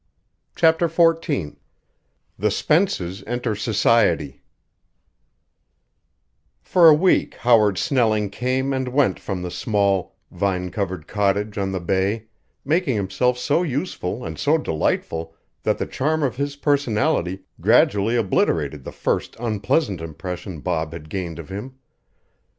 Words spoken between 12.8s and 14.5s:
himself so useful and